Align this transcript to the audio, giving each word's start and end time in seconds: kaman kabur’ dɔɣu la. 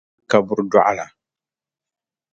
kaman 0.03 0.29
kabur’ 0.31 0.59
dɔɣu 0.71 0.93
la. 0.97 1.05